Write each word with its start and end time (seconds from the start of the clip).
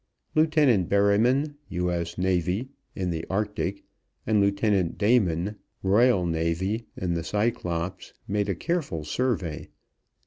Lieutenant 0.33 0.89
Berryman, 0.89 1.57
U.S.N., 1.69 2.69
in 2.95 3.11
the 3.11 3.23
Arctic, 3.29 3.83
and 4.25 4.41
Lieutenant 4.41 4.97
Dayman, 4.97 5.57
R.N., 5.83 6.33
in 6.33 7.13
the 7.13 7.23
Cyclops, 7.23 8.11
made 8.27 8.49
a 8.49 8.55
careful 8.55 9.03
survey. 9.03 9.69